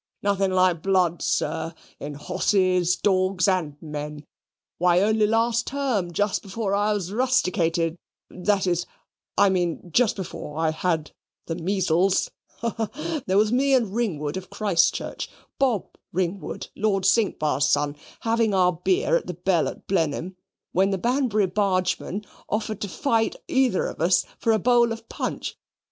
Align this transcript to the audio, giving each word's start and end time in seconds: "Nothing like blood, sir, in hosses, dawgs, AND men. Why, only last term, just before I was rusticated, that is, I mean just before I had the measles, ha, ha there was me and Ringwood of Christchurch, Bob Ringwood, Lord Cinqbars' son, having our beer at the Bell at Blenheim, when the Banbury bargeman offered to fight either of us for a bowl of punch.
"Nothing 0.23 0.49
like 0.49 0.81
blood, 0.81 1.21
sir, 1.21 1.75
in 1.99 2.15
hosses, 2.15 2.95
dawgs, 2.95 3.47
AND 3.47 3.77
men. 3.83 4.25
Why, 4.79 4.99
only 4.99 5.27
last 5.27 5.67
term, 5.67 6.11
just 6.11 6.41
before 6.41 6.73
I 6.73 6.91
was 6.93 7.13
rusticated, 7.13 7.99
that 8.31 8.65
is, 8.65 8.87
I 9.37 9.51
mean 9.51 9.91
just 9.91 10.15
before 10.15 10.57
I 10.57 10.71
had 10.71 11.11
the 11.45 11.53
measles, 11.53 12.31
ha, 12.47 12.71
ha 12.71 13.21
there 13.27 13.37
was 13.37 13.51
me 13.51 13.75
and 13.75 13.93
Ringwood 13.93 14.37
of 14.37 14.49
Christchurch, 14.49 15.29
Bob 15.59 15.85
Ringwood, 16.11 16.69
Lord 16.75 17.03
Cinqbars' 17.05 17.69
son, 17.69 17.95
having 18.21 18.55
our 18.55 18.73
beer 18.73 19.15
at 19.17 19.27
the 19.27 19.35
Bell 19.35 19.67
at 19.67 19.85
Blenheim, 19.85 20.35
when 20.71 20.89
the 20.89 20.97
Banbury 20.97 21.45
bargeman 21.45 22.25
offered 22.49 22.81
to 22.81 22.89
fight 22.89 23.35
either 23.47 23.85
of 23.85 24.01
us 24.01 24.25
for 24.39 24.51
a 24.51 24.57
bowl 24.57 24.91
of 24.93 25.07
punch. 25.09 25.59